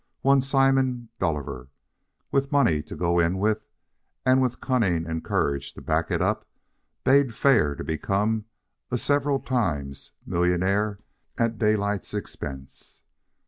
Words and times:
One 0.23 0.41
Simon 0.41 1.09
Dolliver, 1.19 1.67
with 2.31 2.51
money 2.51 2.81
to 2.81 2.95
go 2.95 3.19
in 3.19 3.37
with, 3.37 3.67
and 4.25 4.41
with 4.41 4.59
cunning 4.59 5.05
and 5.05 5.23
courage 5.23 5.73
to 5.73 5.81
back 5.83 6.09
it 6.09 6.23
up, 6.23 6.43
bade 7.03 7.35
fair 7.35 7.75
to 7.75 7.83
become 7.83 8.45
a 8.89 8.97
several 8.97 9.39
times 9.39 10.11
millionaire 10.25 10.97
at 11.37 11.59
Daylight's 11.59 12.15
expense. 12.15 13.03